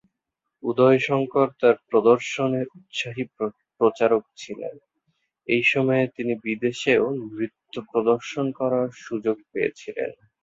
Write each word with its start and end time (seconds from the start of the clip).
উদয় 0.63 0.99
শঙ্কর 1.07 1.47
তাঁর 1.59 1.75
প্রদর্শনের 1.89 2.67
উৎসাহী 2.77 3.23
প্রচারক 3.79 4.23
ছিলেন, 4.37 4.75
এই 5.47 5.63
সময়ে 5.71 6.05
তিনি 6.15 6.33
বিদেশেও 6.45 7.05
নৃত্য 7.27 7.73
প্রদর্শন 7.91 8.45
করার 8.59 8.87
সুযোগ 9.05 9.37
পেয়েছিলেন। 9.51 10.11